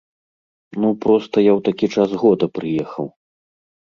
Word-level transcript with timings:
Ну, 0.85 0.89
проста 1.03 1.35
я 1.43 1.51
ў 1.57 1.59
такі 1.67 1.87
час 1.99 2.09
года 2.25 2.45
прыехаў. 2.55 3.05